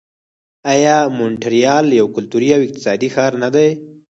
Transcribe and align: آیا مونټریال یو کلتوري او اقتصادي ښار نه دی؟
آیا 0.73 0.97
مونټریال 1.17 1.85
یو 1.99 2.07
کلتوري 2.15 2.49
او 2.55 2.61
اقتصادي 2.67 3.09
ښار 3.15 3.31
نه 3.43 3.49
دی؟ 3.55 3.69